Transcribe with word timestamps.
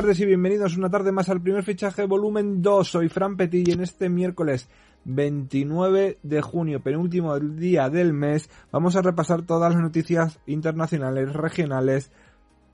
tardes 0.00 0.20
y 0.20 0.24
bienvenidos 0.24 0.78
una 0.78 0.88
tarde 0.88 1.12
más 1.12 1.28
al 1.28 1.42
primer 1.42 1.62
fichaje 1.62 2.06
volumen 2.06 2.62
2. 2.62 2.88
Soy 2.88 3.10
Fran 3.10 3.36
Petit 3.36 3.68
y 3.68 3.72
en 3.72 3.82
este 3.82 4.08
miércoles 4.08 4.66
29 5.04 6.20
de 6.22 6.40
junio, 6.40 6.80
penúltimo 6.80 7.38
día 7.38 7.90
del 7.90 8.14
mes, 8.14 8.48
vamos 8.72 8.96
a 8.96 9.02
repasar 9.02 9.42
todas 9.42 9.74
las 9.74 9.82
noticias 9.82 10.38
internacionales, 10.46 11.34
regionales, 11.34 12.12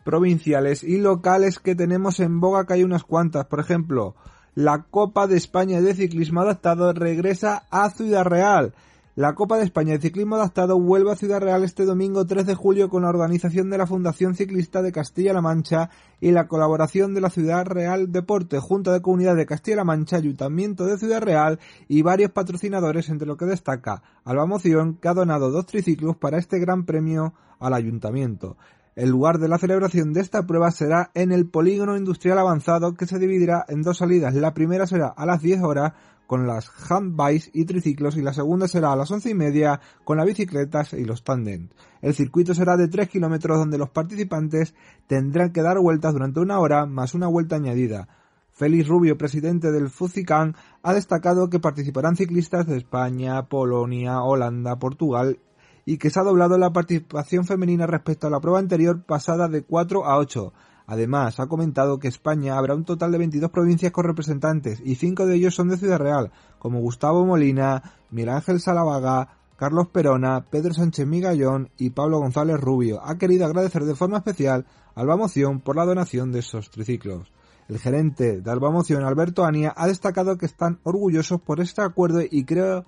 provinciales 0.04 0.84
y 0.84 1.00
locales 1.00 1.58
que 1.58 1.74
tenemos 1.74 2.20
en 2.20 2.38
boga, 2.38 2.64
que 2.64 2.74
hay 2.74 2.84
unas 2.84 3.02
cuantas. 3.02 3.46
Por 3.46 3.58
ejemplo, 3.58 4.14
la 4.54 4.84
Copa 4.84 5.26
de 5.26 5.36
España 5.36 5.80
de 5.80 5.94
Ciclismo 5.94 6.42
Adaptado 6.42 6.92
regresa 6.92 7.64
a 7.72 7.90
Ciudad 7.90 8.22
Real. 8.22 8.72
La 9.16 9.34
Copa 9.34 9.56
de 9.56 9.64
España 9.64 9.94
de 9.94 10.00
Ciclismo 10.00 10.36
Adaptado 10.36 10.78
vuelve 10.78 11.10
a 11.10 11.16
Ciudad 11.16 11.40
Real 11.40 11.64
este 11.64 11.86
domingo 11.86 12.26
3 12.26 12.44
de 12.44 12.54
julio 12.54 12.90
con 12.90 13.04
la 13.04 13.08
organización 13.08 13.70
de 13.70 13.78
la 13.78 13.86
Fundación 13.86 14.34
Ciclista 14.34 14.82
de 14.82 14.92
Castilla-La 14.92 15.40
Mancha 15.40 15.88
y 16.20 16.32
la 16.32 16.48
colaboración 16.48 17.14
de 17.14 17.22
la 17.22 17.30
Ciudad 17.30 17.64
Real 17.64 18.12
Deporte, 18.12 18.58
Junta 18.58 18.92
de 18.92 19.00
Comunidad 19.00 19.34
de 19.34 19.46
Castilla-La 19.46 19.84
Mancha, 19.84 20.18
Ayuntamiento 20.18 20.84
de 20.84 20.98
Ciudad 20.98 21.22
Real 21.22 21.58
y 21.88 22.02
varios 22.02 22.30
patrocinadores, 22.32 23.08
entre 23.08 23.26
lo 23.26 23.38
que 23.38 23.46
destaca 23.46 24.02
Alba 24.22 24.44
Moción, 24.44 24.98
que 25.00 25.08
ha 25.08 25.14
donado 25.14 25.50
dos 25.50 25.64
triciclos 25.64 26.18
para 26.18 26.36
este 26.36 26.58
gran 26.58 26.84
premio 26.84 27.32
al 27.58 27.72
Ayuntamiento. 27.72 28.58
El 28.96 29.10
lugar 29.10 29.38
de 29.38 29.48
la 29.48 29.58
celebración 29.58 30.12
de 30.12 30.20
esta 30.20 30.46
prueba 30.46 30.70
será 30.70 31.10
en 31.14 31.32
el 31.32 31.48
Polígono 31.48 31.96
Industrial 31.96 32.38
Avanzado 32.38 32.94
que 32.94 33.06
se 33.06 33.18
dividirá 33.18 33.64
en 33.68 33.80
dos 33.80 33.98
salidas. 33.98 34.34
La 34.34 34.52
primera 34.54 34.86
será 34.86 35.08
a 35.08 35.24
las 35.24 35.40
10 35.42 35.62
horas 35.62 35.92
con 36.26 36.46
las 36.46 36.70
handbikes 36.90 37.50
y 37.52 37.64
triciclos 37.64 38.16
y 38.16 38.22
la 38.22 38.32
segunda 38.32 38.68
será 38.68 38.92
a 38.92 38.96
las 38.96 39.10
once 39.10 39.30
y 39.30 39.34
media 39.34 39.80
con 40.04 40.16
las 40.16 40.26
bicicletas 40.26 40.92
y 40.92 41.04
los 41.04 41.22
tandem. 41.22 41.68
El 42.02 42.14
circuito 42.14 42.54
será 42.54 42.76
de 42.76 42.88
3 42.88 43.08
kilómetros 43.08 43.58
donde 43.58 43.78
los 43.78 43.90
participantes 43.90 44.74
tendrán 45.06 45.52
que 45.52 45.62
dar 45.62 45.78
vueltas 45.78 46.12
durante 46.12 46.40
una 46.40 46.58
hora 46.58 46.86
más 46.86 47.14
una 47.14 47.28
vuelta 47.28 47.56
añadida. 47.56 48.08
Félix 48.52 48.88
Rubio, 48.88 49.18
presidente 49.18 49.70
del 49.70 49.90
FUCICAN, 49.90 50.56
ha 50.82 50.94
destacado 50.94 51.50
que 51.50 51.60
participarán 51.60 52.16
ciclistas 52.16 52.66
de 52.66 52.78
España, 52.78 53.48
Polonia, 53.48 54.22
Holanda, 54.22 54.78
Portugal 54.78 55.40
y 55.84 55.98
que 55.98 56.10
se 56.10 56.18
ha 56.18 56.24
doblado 56.24 56.56
la 56.56 56.72
participación 56.72 57.44
femenina 57.44 57.86
respecto 57.86 58.26
a 58.26 58.30
la 58.30 58.40
prueba 58.40 58.58
anterior 58.58 59.02
pasada 59.04 59.48
de 59.48 59.62
4 59.62 60.06
a 60.06 60.16
8. 60.18 60.52
Además, 60.86 61.40
ha 61.40 61.48
comentado 61.48 61.98
que 61.98 62.08
España 62.08 62.56
habrá 62.56 62.74
un 62.74 62.84
total 62.84 63.10
de 63.12 63.18
22 63.18 63.50
provincias 63.50 63.92
con 63.92 64.04
representantes 64.04 64.80
y 64.84 64.94
5 64.94 65.26
de 65.26 65.34
ellos 65.34 65.54
son 65.54 65.68
de 65.68 65.76
Ciudad 65.76 65.98
Real, 65.98 66.30
como 66.58 66.80
Gustavo 66.80 67.26
Molina, 67.26 67.82
Miguel 68.10 68.30
Ángel 68.30 68.60
Salavaga, 68.60 69.36
Carlos 69.56 69.88
Perona, 69.88 70.44
Pedro 70.48 70.74
Sánchez 70.74 71.06
Migallón 71.06 71.70
y 71.78 71.90
Pablo 71.90 72.18
González 72.18 72.60
Rubio. 72.60 73.00
Ha 73.02 73.18
querido 73.18 73.46
agradecer 73.46 73.84
de 73.84 73.94
forma 73.94 74.18
especial 74.18 74.66
a 74.94 75.00
Alba 75.00 75.16
Moción 75.16 75.60
por 75.60 75.76
la 75.76 75.86
donación 75.86 76.30
de 76.30 76.40
esos 76.40 76.70
triciclos. 76.70 77.32
El 77.68 77.78
gerente 77.78 78.40
de 78.40 78.50
Alba 78.50 78.70
Moción, 78.70 79.02
Alberto 79.02 79.44
Ania, 79.44 79.74
ha 79.76 79.88
destacado 79.88 80.38
que 80.38 80.46
están 80.46 80.78
orgullosos 80.84 81.40
por 81.40 81.60
este 81.60 81.82
acuerdo 81.82 82.20
y 82.30 82.44
creo 82.44 82.84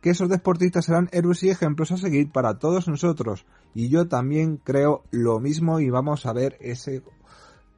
que 0.00 0.10
esos 0.10 0.28
deportistas 0.28 0.86
serán 0.86 1.08
héroes 1.12 1.42
y 1.42 1.50
ejemplos 1.50 1.92
a 1.92 1.96
seguir 1.96 2.30
para 2.30 2.58
todos 2.58 2.88
nosotros. 2.88 3.46
Y 3.74 3.88
yo 3.88 4.08
también 4.08 4.56
creo 4.56 5.02
lo 5.10 5.40
mismo 5.40 5.80
y 5.80 5.90
vamos 5.90 6.26
a 6.26 6.32
ver 6.32 6.56
ese 6.60 7.02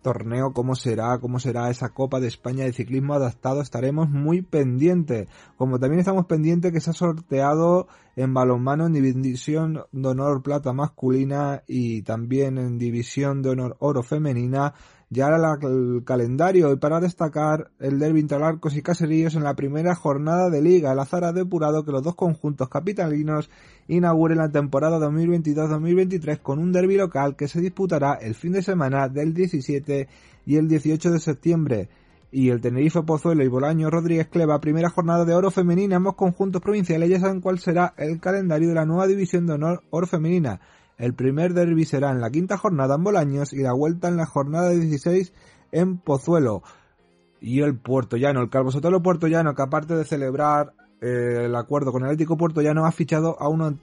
torneo, 0.03 0.53
cómo 0.53 0.75
será, 0.75 1.19
cómo 1.19 1.39
será 1.39 1.71
esa 1.71 1.91
Copa 1.91 2.21
de 2.21 2.29
España 2.29 2.65
de 2.65 2.73
ciclismo 2.73 3.15
adaptado, 3.15 3.61
estaremos 3.61 4.09
muy 4.09 4.43
pendientes. 4.43 5.29
Como 5.57 5.79
también 5.79 6.01
estamos 6.01 6.27
pendientes 6.27 6.73
que 6.73 6.81
se 6.81 6.91
ha 6.91 6.95
sorteado 6.95 7.89
en 8.17 8.35
balonmano 8.35 8.87
en 8.87 8.93
división 8.95 9.85
de 9.93 10.09
honor 10.09 10.43
plata 10.43 10.73
masculina 10.73 11.63
y 11.67 12.03
también 12.03 12.59
en 12.59 12.79
división 12.79 13.43
de 13.43 13.51
honor 13.51 13.77
oro 13.81 14.03
femenina 14.03 14.75
ya 15.11 15.29
era 15.29 15.59
el 15.63 16.05
calendario 16.05 16.73
y 16.73 16.77
para 16.77 17.01
destacar 17.01 17.71
el 17.79 17.99
derbi 17.99 18.21
entre 18.21 18.43
Arcos 18.45 18.77
y 18.77 18.83
Caseríos 18.83 19.35
en 19.35 19.43
la 19.43 19.55
primera 19.55 19.95
jornada 19.95 20.51
de 20.51 20.61
liga. 20.61 20.93
El 20.93 20.99
azar 20.99 21.25
ha 21.25 21.33
depurado 21.33 21.85
que 21.85 21.93
los 21.93 22.03
dos 22.03 22.15
conjuntos 22.15 22.69
capitalinos 22.69 23.49
inauguren 23.87 24.39
la 24.39 24.51
temporada 24.51 24.99
2022-2023 24.99 26.43
con 26.43 26.59
un 26.59 26.73
derby 26.73 26.97
local 26.97 27.37
que 27.37 27.49
se 27.49 27.61
disputará 27.61 28.15
el 28.15 28.35
fin 28.35 28.53
de 28.53 28.63
semana 28.63 29.09
del 29.09 29.33
17 29.33 30.09
y 30.45 30.57
el 30.57 30.69
18 30.69 31.11
de 31.11 31.21
septiembre. 31.21 31.89
Y 32.31 32.51
el 32.51 32.61
Tenerife 32.61 33.03
Pozuelo 33.03 33.43
y 33.43 33.49
Bolaño 33.49 33.89
Rodríguez 33.89 34.29
Cleva, 34.29 34.61
primera 34.61 34.91
jornada 34.91 35.25
de 35.25 35.35
oro 35.35 35.51
femenina, 35.51 35.97
ambos 35.97 36.17
conjuntos 36.17 36.61
provinciales 36.61 37.09
ya 37.09 37.19
saben 37.19 37.41
cuál 37.41 37.59
será 37.59 37.95
el 37.97 38.21
calendario 38.21 38.69
de 38.69 38.75
la 38.75 38.85
nueva 38.85 39.07
división 39.07 39.47
de 39.47 39.55
honor 39.55 39.83
oro 39.89 40.07
femenina. 40.07 40.61
El 40.99 41.15
primer 41.15 41.55
derby 41.55 41.85
será 41.85 42.11
en 42.11 42.21
la 42.21 42.31
quinta 42.31 42.59
jornada 42.59 42.97
en 42.97 43.05
Bolaños 43.05 43.53
y 43.53 43.63
la 43.63 43.73
vuelta 43.73 44.09
en 44.09 44.17
la 44.17 44.27
jornada 44.27 44.71
16 44.71 45.33
en 45.71 45.99
Pozuelo. 45.99 46.63
Y 47.41 47.61
el 47.61 47.79
Puerto 47.79 48.17
Llano, 48.17 48.41
el 48.41 48.51
Calvo 48.51 48.73
Sotelo 48.73 49.01
Puerto 49.01 49.29
Llano, 49.29 49.55
que 49.55 49.63
aparte 49.63 49.95
de 49.95 50.05
celebrar 50.05 50.75
eh, 51.01 51.45
el 51.45 51.55
acuerdo 51.55 51.93
con 51.93 52.03
el 52.03 52.09
Atlético 52.09 52.37
Puerto 52.37 52.61
Llano, 52.61 52.85
ha 52.85 52.91
fichado 52.91 53.41
a 53.41 53.49
un 53.49 53.81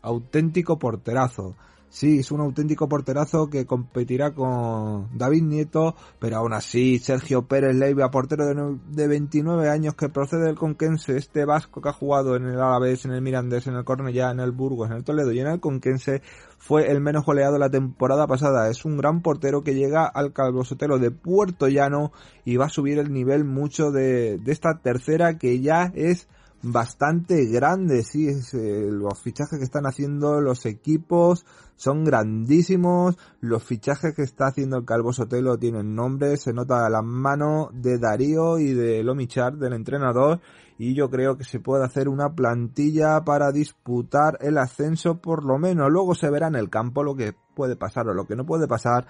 auténtico 0.00 0.78
porterazo. 0.78 1.54
Sí, 1.90 2.18
es 2.18 2.30
un 2.30 2.40
auténtico 2.40 2.86
porterazo 2.86 3.48
que 3.48 3.64
competirá 3.64 4.34
con 4.34 5.08
David 5.16 5.42
Nieto, 5.42 5.96
pero 6.18 6.36
aún 6.36 6.52
así 6.52 6.98
Sergio 6.98 7.46
Pérez 7.48 7.74
Leiva, 7.74 8.10
portero 8.10 8.44
de, 8.46 9.08
29 9.08 9.70
años 9.70 9.94
que 9.94 10.10
procede 10.10 10.44
del 10.44 10.56
Conquense, 10.56 11.16
este 11.16 11.46
vasco 11.46 11.80
que 11.80 11.88
ha 11.88 11.94
jugado 11.94 12.36
en 12.36 12.44
el 12.44 12.60
Alavés, 12.60 13.06
en 13.06 13.12
el 13.12 13.22
Mirandés, 13.22 13.66
en 13.68 13.74
el 13.74 13.84
Cornellá, 13.84 14.30
en 14.30 14.40
el 14.40 14.52
Burgos, 14.52 14.90
en 14.90 14.96
el 14.96 15.04
Toledo 15.04 15.32
y 15.32 15.40
en 15.40 15.46
el 15.46 15.60
Conquense, 15.60 16.20
fue 16.58 16.90
el 16.90 17.00
menos 17.00 17.24
goleado 17.24 17.56
la 17.56 17.70
temporada 17.70 18.26
pasada. 18.26 18.68
Es 18.68 18.84
un 18.84 18.98
gran 18.98 19.22
portero 19.22 19.62
que 19.62 19.74
llega 19.74 20.04
al 20.04 20.34
Calvo 20.34 20.64
Sotelo 20.64 20.98
de 20.98 21.10
Puerto 21.10 21.68
Llano 21.68 22.12
y 22.44 22.56
va 22.56 22.66
a 22.66 22.70
subir 22.70 22.98
el 22.98 23.14
nivel 23.14 23.44
mucho 23.44 23.90
de, 23.92 24.36
de 24.36 24.52
esta 24.52 24.78
tercera 24.82 25.38
que 25.38 25.60
ya 25.60 25.90
es 25.94 26.28
bastante 26.62 27.46
grande, 27.46 28.02
sí, 28.02 28.28
eh, 28.28 28.88
los 28.90 29.20
fichajes 29.20 29.58
que 29.58 29.64
están 29.64 29.86
haciendo 29.86 30.40
los 30.40 30.66
equipos 30.66 31.46
son 31.76 32.04
grandísimos, 32.04 33.16
los 33.40 33.62
fichajes 33.62 34.14
que 34.14 34.22
está 34.22 34.48
haciendo 34.48 34.76
el 34.78 34.84
Calvo 34.84 35.12
Sotelo 35.12 35.56
tienen 35.58 35.94
nombre, 35.94 36.36
se 36.36 36.52
nota 36.52 36.88
la 36.90 37.02
mano 37.02 37.70
de 37.72 37.98
Darío 37.98 38.58
y 38.58 38.72
de 38.72 39.04
Lomichar, 39.04 39.56
del 39.56 39.74
entrenador, 39.74 40.40
y 40.78 40.94
yo 40.94 41.08
creo 41.08 41.36
que 41.36 41.44
se 41.44 41.60
puede 41.60 41.84
hacer 41.84 42.08
una 42.08 42.34
plantilla 42.34 43.24
para 43.24 43.52
disputar 43.52 44.38
el 44.40 44.58
ascenso 44.58 45.20
por 45.20 45.44
lo 45.44 45.58
menos, 45.58 45.88
luego 45.90 46.16
se 46.16 46.30
verá 46.30 46.48
en 46.48 46.56
el 46.56 46.70
campo 46.70 47.04
lo 47.04 47.14
que 47.14 47.34
puede 47.54 47.76
pasar 47.76 48.08
o 48.08 48.14
lo 48.14 48.26
que 48.26 48.34
no 48.34 48.44
puede 48.44 48.66
pasar, 48.66 49.06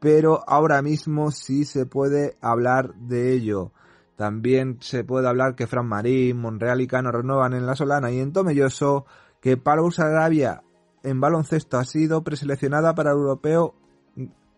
pero 0.00 0.42
ahora 0.48 0.82
mismo 0.82 1.30
sí 1.30 1.64
se 1.64 1.86
puede 1.86 2.36
hablar 2.40 2.94
de 2.94 3.32
ello. 3.32 3.72
También 4.18 4.78
se 4.80 5.04
puede 5.04 5.28
hablar 5.28 5.54
que 5.54 5.68
Fran 5.68 5.86
Marín, 5.86 6.38
Monreal 6.38 6.80
y 6.80 6.88
Cano 6.88 7.12
renuevan 7.12 7.54
en 7.54 7.66
La 7.66 7.76
Solana 7.76 8.10
y 8.10 8.18
en 8.18 8.32
Tomelloso, 8.32 9.06
que 9.40 9.56
Palau 9.56 9.92
Sarabia 9.92 10.64
en 11.04 11.20
baloncesto 11.20 11.78
ha 11.78 11.84
sido 11.84 12.24
preseleccionada 12.24 12.96
para 12.96 13.12
el 13.12 13.18
europeo 13.18 13.76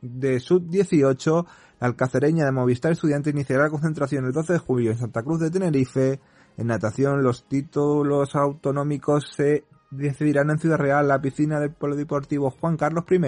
de 0.00 0.40
sub-18. 0.40 1.44
La 1.78 1.88
alcacereña 1.88 2.46
de 2.46 2.52
Movistar 2.52 2.92
Estudiante 2.92 3.28
iniciará 3.28 3.64
la 3.64 3.68
concentración 3.68 4.24
el 4.24 4.32
12 4.32 4.54
de 4.54 4.58
julio 4.60 4.92
en 4.92 4.96
Santa 4.96 5.22
Cruz 5.22 5.40
de 5.40 5.50
Tenerife. 5.50 6.20
En 6.56 6.68
natación, 6.68 7.22
los 7.22 7.46
títulos 7.46 8.34
autonómicos 8.36 9.30
se 9.36 9.66
decidirán 9.90 10.48
en 10.48 10.58
Ciudad 10.58 10.78
Real. 10.78 11.06
La 11.06 11.20
piscina 11.20 11.60
del 11.60 11.72
Polideportivo 11.74 12.48
Juan 12.48 12.78
Carlos 12.78 13.04
I 13.10 13.20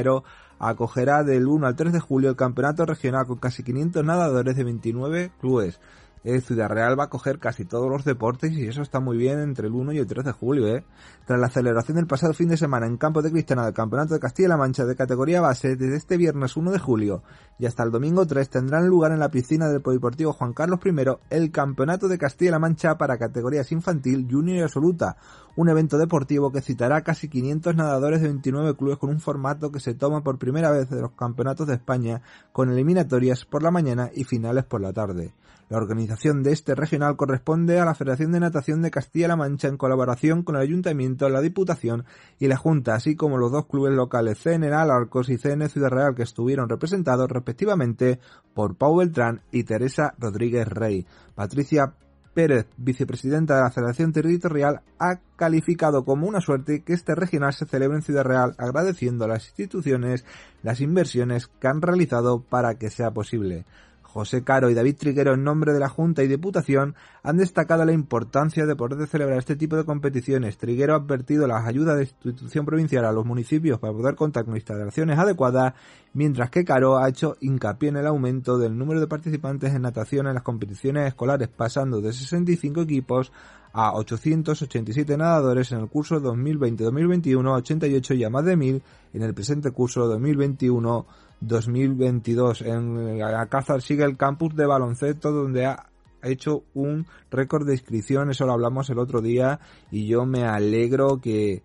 acogerá 0.59 1.25
del 1.25 1.47
1 1.47 1.67
al 1.67 1.77
3 1.77 1.93
de 1.93 2.01
julio 2.01 2.31
el 2.31 2.37
campeonato 2.37 2.87
regional 2.87 3.27
con 3.27 3.37
casi 3.37 3.63
500 3.63 4.03
nadadores 4.03 4.57
de 4.57 4.65
29 4.65 5.33
clubes 5.39 5.79
eh, 6.25 6.41
Ciudad 6.41 6.69
Real 6.69 6.99
va 6.99 7.05
a 7.05 7.11
coger 7.11 7.39
casi 7.39 7.65
todos 7.65 7.91
los 7.91 8.05
deportes 8.05 8.53
y 8.53 8.67
eso 8.67 8.83
está 8.83 9.01
muy 9.01 9.17
bien 9.17 9.41
entre 9.41 9.67
el 9.67 9.73
1 9.73 9.93
y 9.93 9.99
el 9.99 10.07
3 10.07 10.25
de 10.25 10.33
julio. 10.33 10.69
¿eh? 10.69 10.85
Tras 11.27 11.41
la 11.41 11.49
celebración 11.49 11.97
del 11.97 12.07
pasado 12.07 12.33
fin 12.33 12.49
de 12.49 12.57
semana 12.57 12.87
en 12.87 12.97
Campo 12.97 13.23
de 13.23 13.31
Cristiana 13.31 13.65
del 13.65 13.75
Campeonato 13.75 14.15
de 14.15 14.21
Castilla-La 14.21 14.57
Mancha 14.57 14.85
de 14.85 14.97
categoría 14.97 15.41
base, 15.41 15.77
desde 15.77 15.97
este 15.97 16.17
viernes 16.17 16.57
1 16.57 16.71
de 16.71 16.79
julio 16.79 17.23
y 17.59 17.67
hasta 17.67 17.83
el 17.83 17.91
domingo 17.91 18.27
3 18.27 18.49
tendrán 18.51 18.89
lugar 18.89 19.13
en 19.13 19.21
la 19.21 19.31
piscina 19.31 19.69
del 19.69 19.83
Polideportivo 19.83 20.33
Juan 20.33 20.53
Carlos 20.53 20.81
I 20.85 20.91
el 21.31 21.51
Campeonato 21.51 22.09
de 22.09 22.19
Castilla-La 22.19 22.59
Mancha 22.59 22.99
para 22.99 23.19
categorías 23.19 23.71
infantil, 23.73 24.27
junior 24.31 24.59
y 24.59 24.63
absoluta, 24.63 25.17
un 25.57 25.69
evento 25.69 25.99
deportivo 25.99 26.51
que 26.51 26.63
citará 26.63 27.03
casi 27.03 27.29
500 27.29 27.77
nadadores 27.77 28.23
de 28.23 28.29
29 28.29 28.77
clubes 28.77 28.99
con 28.99 29.11
un 29.11 29.21
formato 29.21 29.71
que 29.71 29.81
se 29.81 29.95
toma 29.95 30.23
por 30.23 30.39
primera 30.39 30.71
vez 30.71 30.89
de 30.89 31.01
los 31.01 31.13
campeonatos 31.13 31.67
de 31.67 31.75
España 31.75 32.23
con 32.53 32.71
eliminatorias 32.71 33.45
por 33.45 33.63
la 33.63 33.71
mañana 33.71 34.11
y 34.15 34.25
finales 34.25 34.65
por 34.65 34.81
la 34.81 34.93
tarde. 34.93 35.35
La 35.73 35.79
organización 35.79 36.43
de 36.43 36.53
este 36.53 36.75
regional 36.75 37.17
corresponde 37.17 37.81
a 37.81 37.87
la 37.87 37.95
Federación 37.95 38.33
de 38.33 38.41
Natación 38.41 38.83
de 38.83 38.91
Castilla-La 38.91 39.37
Mancha 39.37 39.69
en 39.69 39.79
colaboración 39.79 40.43
con 40.43 40.57
el 40.57 40.61
Ayuntamiento, 40.61 41.31
la 41.31 41.41
Diputación 41.41 42.05
y 42.39 42.49
la 42.49 42.59
Junta, 42.59 42.95
así 42.95 43.17
como 43.17 43.39
los 43.39 43.53
dos 43.53 43.67
clubes 43.67 43.95
locales 43.95 44.39
CN 44.39 44.71
Alarcos 44.71 45.31
y 45.31 45.39
CN 45.39 45.71
Ciudad 45.71 45.89
Real 45.89 46.15
que 46.15 46.25
estuvieron 46.25 46.69
representados 46.69 47.31
respectivamente 47.31 48.19
por 48.53 48.77
Pau 48.77 48.99
Beltrán 48.99 49.41
y 49.51 49.65
Teresa 49.65 50.15
Rodríguez 50.19 50.69
Rey. 50.69 51.07
Patricia 51.35 51.95
Pérez, 52.35 52.67
vicepresidenta 52.77 53.57
de 53.57 53.63
la 53.63 53.71
Federación 53.71 54.13
Territorial, 54.13 54.81
ha 54.99 55.21
calificado 55.37 56.05
como 56.05 56.27
una 56.27 56.41
suerte 56.41 56.83
que 56.83 56.95
este 56.95 57.15
regional 57.15 57.53
se 57.53 57.67
celebre 57.67 57.97
en 57.97 58.03
Ciudad 58.03 58.25
Real, 58.25 58.55
agradeciendo 58.59 59.25
a 59.25 59.29
las 59.29 59.47
instituciones 59.49 60.25
las 60.63 60.81
inversiones 60.81 61.47
que 61.47 61.69
han 61.69 61.83
realizado 61.83 62.43
para 62.43 62.77
que 62.77 62.91
sea 62.91 63.11
posible. 63.11 63.67
José 64.13 64.45
Caro 64.45 64.69
y 64.69 64.75
David 64.75 64.97
Triguero, 64.99 65.33
en 65.33 65.43
nombre 65.43 65.73
de 65.73 65.81
la 65.81 65.89
Junta 65.89 66.23
y 66.23 66.29
Diputación, 66.29 66.95
han 67.23 67.39
destacado 67.39 67.83
la 67.87 67.93
importancia 67.93 68.67
de 68.67 68.77
poder 68.77 69.07
celebrar 69.07 69.39
este 69.39 69.57
tipo 69.57 69.75
de 69.75 69.87
competiciones. 69.87 70.59
Triguero 70.59 70.93
ha 70.93 70.99
advertido 70.99 71.47
las 71.47 71.67
ayudas 71.67 71.97
de 71.97 72.03
institución 72.03 72.67
provincial 72.67 73.07
a 73.07 73.13
los 73.13 73.25
municipios 73.25 73.79
para 73.79 73.95
poder 73.95 74.15
contar 74.15 74.45
con 74.45 74.55
instalaciones 74.55 75.19
adecuadas, 75.19 75.73
mientras 76.13 76.51
que 76.51 76.63
Caro 76.63 76.99
ha 76.99 77.09
hecho 77.09 77.39
hincapié 77.41 77.89
en 77.89 77.97
el 77.97 78.07
aumento 78.07 78.59
del 78.59 78.77
número 78.77 79.01
de 79.01 79.07
participantes 79.07 79.73
en 79.73 79.81
natación 79.81 80.27
en 80.27 80.35
las 80.35 80.43
competiciones 80.43 81.09
escolares, 81.09 81.49
pasando 81.49 82.03
de 82.03 82.13
65 82.13 82.83
equipos 82.83 83.33
a 83.73 83.95
887 83.95 85.17
nadadores 85.17 85.73
en 85.73 85.81
el 85.81 85.89
curso 85.89 86.21
2020-2021, 86.21 87.57
88 87.57 88.15
y 88.15 88.25
a 88.25 88.29
más 88.29 88.45
de 88.45 88.57
1000 88.57 88.83
en 89.15 89.23
el 89.23 89.33
presente 89.33 89.71
curso 89.71 90.07
2021-2022. 91.47 92.67
En 92.67 93.23
Alcázar 93.23 93.83
sigue 93.83 94.05
el 94.05 94.17
campus 94.17 94.55
de 94.55 94.67
baloncesto 94.67 95.33
donde 95.33 95.67
ha 95.67 95.87
hecho 96.23 96.65
un 96.75 97.07
récord 97.31 97.67
de 97.67 97.75
inscripción, 97.75 98.31
eso 98.31 98.47
lo 98.47 98.53
hablamos 98.53 98.89
el 98.91 98.99
otro 98.99 99.21
día 99.21 99.61
y 99.91 100.07
yo 100.07 100.25
me 100.25 100.45
alegro 100.45 101.21
que, 101.21 101.63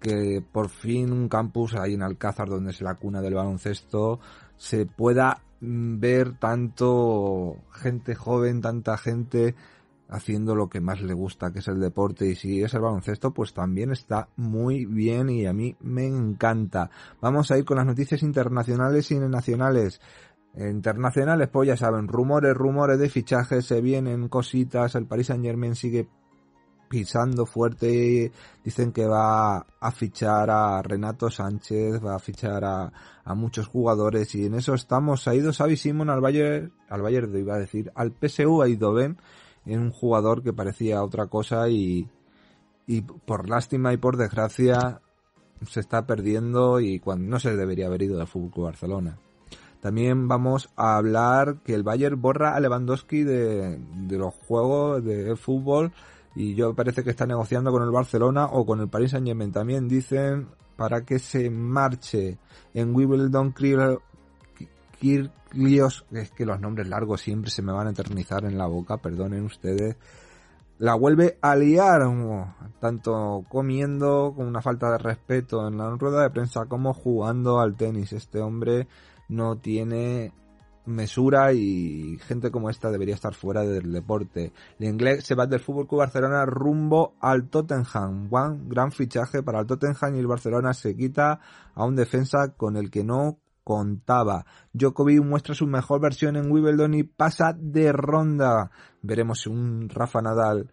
que 0.00 0.42
por 0.52 0.68
fin 0.68 1.12
un 1.12 1.28
campus 1.28 1.74
ahí 1.74 1.94
en 1.94 2.02
Alcázar 2.02 2.48
donde 2.48 2.72
es 2.72 2.80
la 2.80 2.96
cuna 2.96 3.20
del 3.20 3.34
baloncesto 3.34 4.18
se 4.56 4.84
pueda 4.84 5.42
mm, 5.60 6.00
ver 6.00 6.38
tanto 6.38 7.56
gente 7.72 8.14
joven, 8.14 8.60
tanta 8.60 8.98
gente 8.98 9.54
haciendo 10.10 10.54
lo 10.54 10.68
que 10.68 10.80
más 10.80 11.00
le 11.00 11.14
gusta, 11.14 11.52
que 11.52 11.60
es 11.60 11.68
el 11.68 11.80
deporte, 11.80 12.26
y 12.26 12.34
si 12.34 12.62
es 12.62 12.74
el 12.74 12.80
baloncesto, 12.80 13.32
pues 13.32 13.54
también 13.54 13.92
está 13.92 14.28
muy 14.36 14.84
bien 14.84 15.30
y 15.30 15.46
a 15.46 15.52
mí 15.52 15.76
me 15.80 16.06
encanta. 16.06 16.90
Vamos 17.20 17.50
a 17.50 17.58
ir 17.58 17.64
con 17.64 17.76
las 17.76 17.86
noticias 17.86 18.22
internacionales 18.22 19.10
y 19.10 19.18
nacionales. 19.18 20.00
Internacionales, 20.56 21.48
pues 21.52 21.68
ya 21.68 21.76
saben, 21.76 22.08
rumores, 22.08 22.54
rumores 22.54 22.98
de 22.98 23.08
fichajes, 23.08 23.64
se 23.64 23.80
vienen 23.80 24.28
cositas, 24.28 24.96
el 24.96 25.06
Paris 25.06 25.28
Saint 25.28 25.44
Germain 25.44 25.76
sigue 25.76 26.08
pisando 26.88 27.46
fuerte, 27.46 28.32
dicen 28.64 28.90
que 28.90 29.06
va 29.06 29.58
a 29.58 29.92
fichar 29.92 30.50
a 30.50 30.82
Renato 30.82 31.30
Sánchez, 31.30 32.04
va 32.04 32.16
a 32.16 32.18
fichar 32.18 32.64
a, 32.64 32.92
a 33.22 33.34
muchos 33.36 33.68
jugadores 33.68 34.34
y 34.34 34.46
en 34.46 34.54
eso 34.54 34.74
estamos, 34.74 35.28
ha 35.28 35.36
ido 35.36 35.52
Xavi 35.52 35.76
Simon 35.76 36.10
al 36.10 36.20
Bayern, 36.20 36.72
al 36.88 37.00
Bayern 37.00 37.38
iba 37.38 37.54
a 37.54 37.60
decir, 37.60 37.92
al 37.94 38.10
PSU 38.10 38.62
ha 38.62 38.92
ven 38.92 39.18
en 39.66 39.80
un 39.80 39.90
jugador 39.90 40.42
que 40.42 40.52
parecía 40.52 41.02
otra 41.02 41.26
cosa 41.26 41.68
y, 41.68 42.08
y 42.86 43.02
por 43.02 43.48
lástima 43.48 43.92
y 43.92 43.96
por 43.96 44.16
desgracia 44.16 45.00
se 45.68 45.80
está 45.80 46.06
perdiendo 46.06 46.80
y 46.80 46.98
cuando 46.98 47.28
no 47.28 47.38
se 47.38 47.56
debería 47.56 47.86
haber 47.86 48.02
ido 48.02 48.18
del 48.18 48.26
Fútbol 48.26 48.64
Barcelona. 48.64 49.18
También 49.80 50.28
vamos 50.28 50.70
a 50.76 50.96
hablar 50.96 51.58
que 51.64 51.74
el 51.74 51.82
Bayern 51.82 52.20
borra 52.20 52.54
a 52.54 52.60
Lewandowski 52.60 53.22
de, 53.22 53.78
de 53.78 54.18
los 54.18 54.34
juegos 54.34 55.02
de 55.04 55.36
fútbol 55.36 55.92
y 56.34 56.54
yo 56.54 56.74
parece 56.74 57.02
que 57.02 57.10
está 57.10 57.26
negociando 57.26 57.72
con 57.72 57.82
el 57.82 57.90
Barcelona 57.90 58.46
o 58.46 58.66
con 58.66 58.80
el 58.80 58.88
Paris 58.88 59.12
Saint 59.12 59.26
Germain. 59.26 59.52
También 59.52 59.88
dicen 59.88 60.48
para 60.76 61.04
que 61.04 61.18
se 61.18 61.50
marche 61.50 62.38
en 62.74 62.94
Wimbledon 62.94 63.52
Kirlios, 65.00 66.04
es 66.12 66.30
que 66.30 66.44
los 66.44 66.60
nombres 66.60 66.86
largos 66.86 67.22
siempre 67.22 67.50
se 67.50 67.62
me 67.62 67.72
van 67.72 67.88
a 67.88 67.90
eternizar 67.90 68.44
en 68.44 68.58
la 68.58 68.66
boca, 68.66 68.98
perdonen 68.98 69.44
ustedes, 69.44 69.96
la 70.78 70.94
vuelve 70.94 71.38
a 71.40 71.56
liar, 71.56 72.02
tanto 72.78 73.44
comiendo 73.48 74.34
con 74.36 74.46
una 74.46 74.62
falta 74.62 74.92
de 74.92 74.98
respeto 74.98 75.66
en 75.66 75.78
la 75.78 75.90
rueda 75.90 76.22
de 76.22 76.30
prensa 76.30 76.66
como 76.66 76.94
jugando 76.94 77.60
al 77.60 77.76
tenis. 77.76 78.12
Este 78.12 78.40
hombre 78.40 78.88
no 79.28 79.56
tiene 79.58 80.32
mesura 80.86 81.52
y 81.52 82.18
gente 82.26 82.50
como 82.50 82.70
esta 82.70 82.90
debería 82.90 83.14
estar 83.14 83.34
fuera 83.34 83.62
del 83.62 83.92
deporte. 83.92 84.52
El 84.78 84.88
inglés 84.88 85.24
se 85.24 85.34
va 85.34 85.46
del 85.46 85.60
Fútbol 85.60 85.86
Club 85.86 86.00
Barcelona 86.00 86.44
rumbo 86.46 87.14
al 87.20 87.48
Tottenham. 87.48 88.28
One 88.30 88.60
gran 88.66 88.92
fichaje 88.92 89.42
para 89.42 89.60
el 89.60 89.66
Tottenham 89.66 90.16
y 90.16 90.18
el 90.18 90.26
Barcelona 90.26 90.72
se 90.74 90.96
quita 90.96 91.40
a 91.74 91.84
un 91.84 91.96
defensa 91.96 92.54
con 92.56 92.76
el 92.76 92.90
que 92.90 93.04
no 93.04 93.38
contaba. 93.64 94.44
Djokovic 94.72 95.22
muestra 95.22 95.54
su 95.54 95.66
mejor 95.66 96.00
versión 96.00 96.36
en 96.36 96.50
Wimbledon 96.50 96.94
y 96.94 97.02
pasa 97.02 97.54
de 97.56 97.92
ronda. 97.92 98.70
Veremos 99.02 99.46
un 99.46 99.88
Rafa 99.88 100.20
Nadal. 100.22 100.70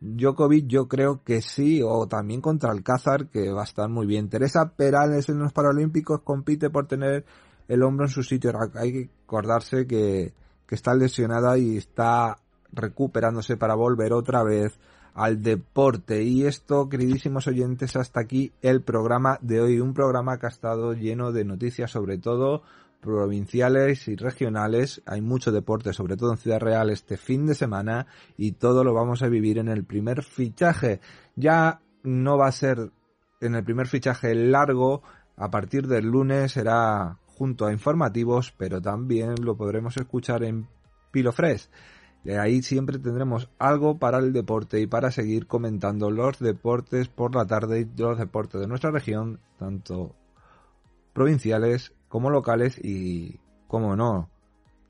Djokovic 0.00 0.66
yo 0.66 0.88
creo 0.88 1.22
que 1.24 1.40
sí, 1.40 1.80
o 1.82 2.06
también 2.06 2.40
contra 2.40 2.70
Alcázar, 2.70 3.28
que 3.28 3.50
va 3.50 3.62
a 3.62 3.64
estar 3.64 3.88
muy 3.88 4.06
bien. 4.06 4.28
Teresa 4.28 4.74
Perales 4.76 5.28
en 5.28 5.38
los 5.38 5.52
Paralímpicos 5.52 6.20
compite 6.22 6.70
por 6.70 6.86
tener 6.86 7.24
el 7.68 7.82
hombro 7.82 8.06
en 8.06 8.10
su 8.10 8.22
sitio. 8.22 8.52
Hay 8.74 8.92
que 8.92 9.10
acordarse 9.24 9.86
que, 9.86 10.34
que 10.66 10.74
está 10.74 10.94
lesionada 10.94 11.56
y 11.56 11.76
está 11.76 12.36
recuperándose 12.72 13.56
para 13.56 13.74
volver 13.74 14.12
otra 14.12 14.42
vez 14.42 14.78
al 15.14 15.42
deporte. 15.42 16.22
Y 16.22 16.44
esto, 16.44 16.88
queridísimos 16.88 17.46
oyentes, 17.46 17.96
hasta 17.96 18.20
aquí 18.20 18.52
el 18.62 18.82
programa 18.82 19.38
de 19.40 19.60
hoy. 19.60 19.80
Un 19.80 19.94
programa 19.94 20.38
que 20.38 20.46
ha 20.46 20.50
estado 20.50 20.92
lleno 20.92 21.32
de 21.32 21.44
noticias, 21.44 21.90
sobre 21.90 22.18
todo 22.18 22.62
provinciales 23.00 24.08
y 24.08 24.16
regionales. 24.16 25.02
Hay 25.06 25.20
mucho 25.20 25.52
deporte, 25.52 25.92
sobre 25.92 26.16
todo 26.16 26.32
en 26.32 26.38
Ciudad 26.38 26.60
Real, 26.60 26.90
este 26.90 27.16
fin 27.16 27.46
de 27.46 27.54
semana 27.54 28.06
y 28.36 28.52
todo 28.52 28.82
lo 28.82 28.94
vamos 28.94 29.22
a 29.22 29.28
vivir 29.28 29.58
en 29.58 29.68
el 29.68 29.84
primer 29.84 30.22
fichaje. 30.22 31.00
Ya 31.36 31.80
no 32.02 32.36
va 32.36 32.48
a 32.48 32.52
ser 32.52 32.90
en 33.40 33.54
el 33.54 33.64
primer 33.64 33.86
fichaje 33.86 34.34
largo, 34.34 35.02
a 35.36 35.50
partir 35.50 35.86
del 35.86 36.06
lunes 36.06 36.52
será 36.52 37.18
junto 37.26 37.66
a 37.66 37.72
informativos, 37.72 38.54
pero 38.56 38.80
también 38.80 39.34
lo 39.42 39.56
podremos 39.56 39.96
escuchar 39.96 40.44
en 40.44 40.68
Pilofres. 42.24 42.40
Ahí 42.40 42.62
siempre 42.62 42.98
tendremos 42.98 43.50
algo 43.58 43.98
para 43.98 44.18
el 44.18 44.32
deporte 44.32 44.80
y 44.80 44.86
para 44.86 45.10
seguir 45.10 45.46
comentando 45.46 46.10
los 46.10 46.38
deportes 46.38 47.08
por 47.08 47.34
la 47.34 47.46
tarde 47.46 47.80
y 47.80 48.00
los 48.00 48.18
deportes 48.18 48.60
de 48.60 48.66
nuestra 48.66 48.90
región, 48.90 49.40
tanto 49.58 50.14
provinciales 51.12 51.94
como 52.08 52.30
locales 52.30 52.78
y, 52.82 53.40
como 53.68 53.96
no, 53.96 54.30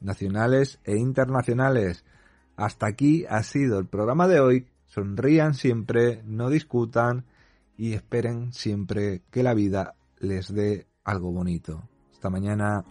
nacionales 0.00 0.80
e 0.84 0.96
internacionales. 0.96 2.04
Hasta 2.56 2.86
aquí 2.86 3.24
ha 3.28 3.42
sido 3.42 3.78
el 3.78 3.86
programa 3.86 4.28
de 4.28 4.40
hoy. 4.40 4.66
Sonrían 4.86 5.54
siempre, 5.54 6.22
no 6.24 6.50
discutan 6.50 7.24
y 7.76 7.94
esperen 7.94 8.52
siempre 8.52 9.22
que 9.30 9.42
la 9.42 9.54
vida 9.54 9.94
les 10.18 10.52
dé 10.54 10.86
algo 11.04 11.32
bonito. 11.32 11.88
Hasta 12.12 12.30
mañana. 12.30 12.84